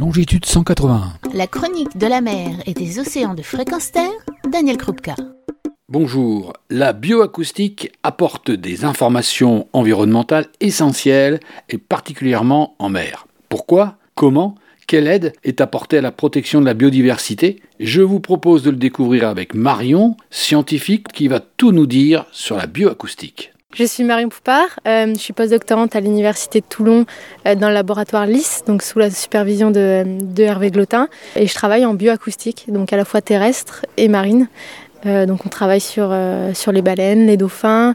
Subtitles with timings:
[0.00, 1.12] longitude 181.
[1.34, 4.10] La chronique de la mer et des océans de fréquence terre,
[4.50, 5.14] Daniel Krupka.
[5.90, 11.38] Bonjour, la bioacoustique apporte des informations environnementales essentielles
[11.68, 13.26] et particulièrement en mer.
[13.50, 13.98] Pourquoi?
[14.14, 14.54] Comment?
[14.86, 17.60] Quelle aide est apportée à la protection de la biodiversité?
[17.78, 22.56] Je vous propose de le découvrir avec Marion, scientifique, qui va tout nous dire sur
[22.56, 23.52] la bioacoustique.
[23.72, 27.06] Je suis Marion Poupard, euh, je suis postdoctorante à l'Université de Toulon
[27.46, 30.04] euh, dans le laboratoire LIS, donc sous la supervision de,
[30.38, 31.08] Hervé Glotin.
[31.36, 34.48] Et je travaille en bioacoustique, donc à la fois terrestre et marine.
[35.06, 36.12] Euh, donc on travaille sur,
[36.52, 37.94] sur les baleines, les dauphins,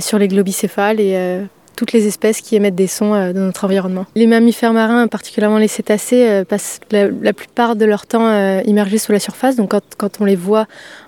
[0.00, 1.40] sur les globicéphales et
[1.76, 4.06] toutes les espèces qui émettent des sons dans notre environnement.
[4.16, 9.12] Les mammifères marins, particulièrement les cétacés, passent la, la, plupart de leur temps immergés sous
[9.12, 9.54] la surface.
[9.54, 10.66] Donc quand, quand on les voit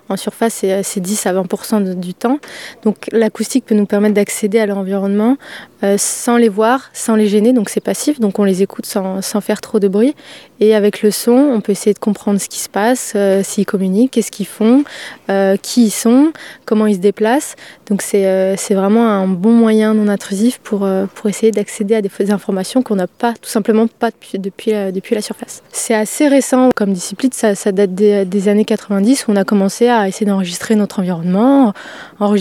[0.09, 2.39] en surface, c'est 10 à 20% du temps.
[2.83, 5.37] Donc l'acoustique peut nous permettre d'accéder à leur environnement
[5.83, 7.53] euh, sans les voir, sans les gêner.
[7.53, 10.15] Donc c'est passif, donc on les écoute sans, sans, faire trop de bruit.
[10.59, 13.65] Et avec le son, on peut essayer de comprendre ce qui se passe, euh, s'ils
[13.65, 14.85] communiquent, qu'est-ce qu'ils font,
[15.29, 16.31] euh, qui ils sont,
[16.63, 17.55] comment ils se déplacent.
[17.89, 22.09] Donc c'est euh, vraiment un bon moyen non intrusif pour, pour essayer d'accéder à des
[22.31, 25.63] informations qu'on n'a pas, tout simplement pas depuis, depuis, la surface.
[25.73, 29.43] C'est assez récent comme discipline, ça, ça date des, des, années 90 où on a
[29.43, 31.73] commencé à essayer d'enregistrer notre environnement.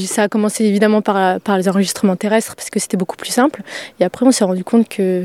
[0.07, 3.63] Ça a commencé évidemment par, les enregistrements terrestres parce que c'était beaucoup plus simple.
[4.01, 5.25] Et après, on s'est rendu compte que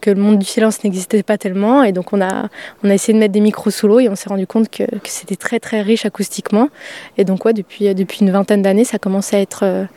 [0.00, 2.48] que le monde du silence n'existait pas tellement et donc on a,
[2.84, 4.84] on a essayé de mettre des micros sous l'eau et on s'est rendu compte que,
[5.02, 6.68] c'était très très riche acoustiquement
[7.16, 9.88] et donc ouais, depuis, depuis une vingtaine d'années ça commence à être,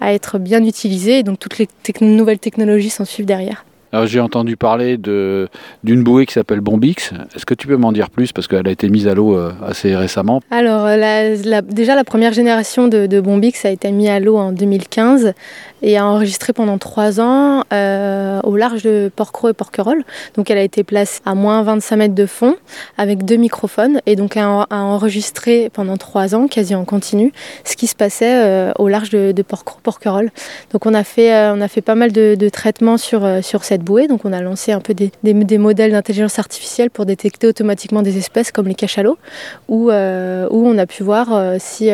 [0.00, 1.68] à être bien utilisé et donc toutes les
[2.00, 3.66] nouvelles technologies s'en suivent derrière.
[4.04, 7.12] J'ai entendu parler d'une bouée qui s'appelle Bombix.
[7.36, 8.32] Est-ce que tu peux m'en dire plus?
[8.32, 12.04] Parce qu'elle a été mise à l'eau euh, assez récemment Alors la, la, déjà la
[12.04, 15.34] première génération de, Bombix a été mise à l'eau en 2015
[15.82, 20.04] et a enregistré pendant trois ans euh, au large de Porquerolles et Porquerolles.
[20.36, 22.56] Donc elle a été placée à moins 25 mètres de fond
[22.96, 27.32] avec deux microphones et donc a, enregistré pendant trois ans quasi en continu
[27.64, 30.30] ce qui se passait euh, au large de, de Porquerolles.
[30.72, 33.42] Donc on a fait, euh, on a fait pas mal de, de traitements sur, euh,
[33.42, 34.08] sur cette bouée.
[34.08, 38.50] Donc on a lancé un peu des, modèles d'intelligence artificielle pour détecter automatiquement des espèces
[38.50, 39.18] comme les cachalots
[39.68, 41.28] où, euh, on a pu voir
[41.58, 41.90] si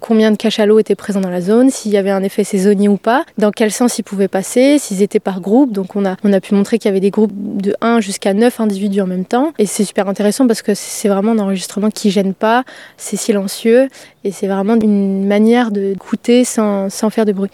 [0.00, 2.96] combien de cachalots étaient présents dans la zone, s'il y avait un effet saisonnier ou
[2.96, 5.72] pas dans quel sens ils pouvaient passer, s'ils étaient par groupe.
[5.72, 9.00] Donc on a, pu montrer qu'il y avait des groupes de 1 jusqu'à 9 individus
[9.00, 9.52] en même temps.
[9.58, 12.64] Et c'est super intéressant parce que c'est vraiment un enregistrement qui gêne pas,
[12.96, 13.88] c'est silencieux
[14.24, 17.50] et c'est vraiment une manière d'écouter sans, sans, faire de bruit.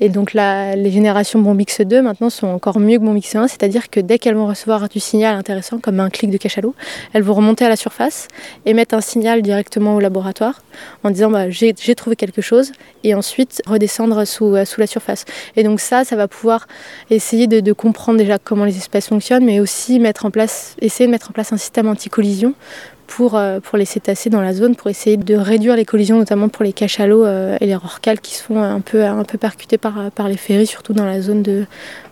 [0.00, 4.00] Et donc les générations Bombix 2 maintenant sont encore mieux que Bombix 1, c'est-à-dire que
[4.00, 6.74] dès qu'elles vont recevoir du signal intéressant, comme un clic de cachalot,
[7.12, 8.28] elles vont remonter à la surface
[8.64, 10.62] et mettre un signal directement au laboratoire
[11.04, 12.72] en disant bah, j'ai trouvé quelque chose
[13.04, 15.24] et ensuite redescendre sous, sous la surface.
[15.56, 16.66] Et donc ça, ça va pouvoir
[17.10, 21.10] essayer de, comprendre déjà comment les espèces fonctionnent, mais aussi mettre en place, essayer de
[21.10, 22.54] mettre en place un système anti-collision
[23.06, 26.48] pour, euh, pour les cétacés dans la zone, pour essayer de réduire les collisions, notamment
[26.48, 29.78] pour les cachalots euh, et les rorquals qui se font un peu, un peu percuter
[29.78, 31.66] par, par les ferries, surtout dans la zone de,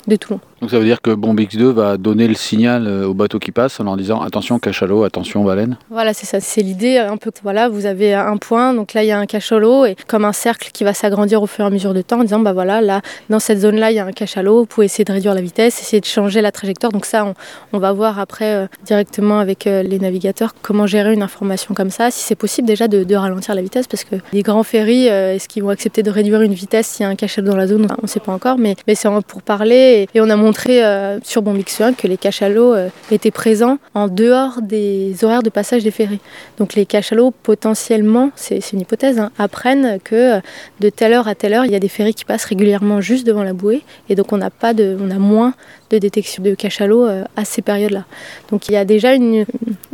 [0.06, 0.40] de Toulon.
[0.60, 3.52] Donc ça veut dire que Bombix 2 va donner le signal euh, au bateau qui
[3.52, 7.30] passe en leur disant attention cachalot, attention baleine Voilà, c'est ça, c'est l'idée un peu.
[7.42, 10.32] Voilà, vous avez un point, donc là il y a un cachalot et comme un
[10.32, 12.80] cercle qui va s'agrandir au fur et à mesure de temps en disant bah voilà,
[12.80, 15.42] là dans cette zone-là il y a un cachalot, vous pouvez essayer de réduire la
[15.42, 16.92] vitesse, essayer de changer la trajectoire.
[16.92, 17.34] Donc ça, on,
[17.72, 21.90] on va voir après euh, directement avec euh, les navigateurs comment gérer une information comme
[21.90, 25.10] ça, si c'est possible déjà de, de, ralentir la vitesse parce que les grands ferries,
[25.10, 27.56] euh, est-ce qu'ils vont accepter de réduire une vitesse s'il y a un cachalot dans
[27.56, 27.86] la zone?
[27.98, 30.84] On ne sait pas encore, mais, mais c'est pour parler et, et on a montré
[30.84, 35.50] euh, sur Bombix 1 que les cachalots euh, étaient présents en dehors des horaires de
[35.50, 36.20] passage des ferries.
[36.58, 40.40] Donc les cachalots potentiellement, c'est une hypothèse, hein, apprennent que euh,
[40.80, 43.26] de telle heure à telle heure, il y a des ferries qui passent régulièrement juste
[43.26, 45.54] devant la bouée et donc on a pas de, on a moins
[45.90, 48.04] de détection de cachalots euh, à ces périodes-là.
[48.50, 49.44] Donc il y a déjà une,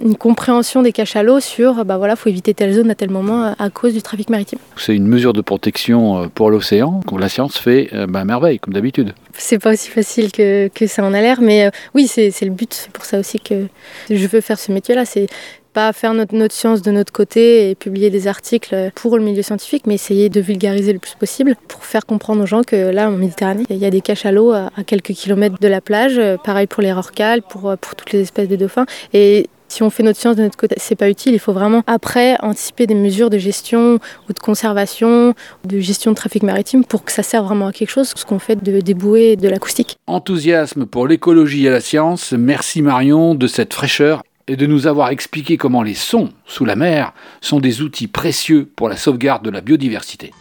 [0.03, 3.71] une compréhension des cachalots sur, bah voilà, faut éviter telle zone à tel moment à
[3.71, 4.59] cause du trafic maritime.
[4.77, 7.01] C'est une mesure de protection pour l'océan.
[7.19, 9.13] La science fait bah, merveille, comme d'habitude.
[9.35, 12.73] C'est pas aussi facile que, ça en a l'air, mais euh, oui, c'est le but.
[12.73, 13.67] C'est pour ça aussi que
[14.09, 15.05] je veux faire ce métier-là.
[15.05, 15.27] C'est
[15.73, 19.87] pas faire notre, science de notre côté et publier des articles pour le milieu scientifique,
[19.87, 23.13] mais essayer de vulgariser le plus possible pour faire comprendre aux gens que là, en
[23.13, 26.21] Méditerranée, il y a des cachalots à, à quelques kilomètres de la plage.
[26.43, 28.87] Pareil pour les rorquals, pour, pour toutes les espèces de dauphins.
[29.13, 31.33] Et si on fait notre science de notre côté, c'est pas utile.
[31.33, 35.35] Il faut vraiment après anticiper des mesures de gestion ou de conservation,
[35.65, 38.39] de gestion de trafic maritime pour que ça serve vraiment à quelque chose, ce qu'on
[38.39, 39.97] fait de débouer de l'acoustique.
[40.07, 42.33] Enthousiasme pour l'écologie et la science.
[42.33, 46.75] Merci Marion de cette fraîcheur et de nous avoir expliqué comment les sons sous la
[46.75, 50.33] mer sont des outils précieux pour la sauvegarde de la biodiversité.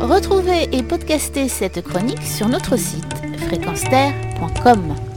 [0.00, 3.14] Retrouvez et podcastez cette chronique sur notre site
[3.46, 5.13] fréquenceterre.com.